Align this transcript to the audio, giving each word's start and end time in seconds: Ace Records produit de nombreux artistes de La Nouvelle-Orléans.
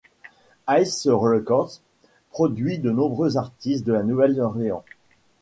Ace 0.67 1.05
Records 1.09 1.79
produit 2.31 2.79
de 2.79 2.89
nombreux 2.89 3.37
artistes 3.37 3.85
de 3.85 3.93
La 3.93 4.01
Nouvelle-Orléans. 4.01 4.83